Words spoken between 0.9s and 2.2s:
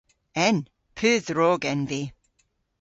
Pur dhrog en vy.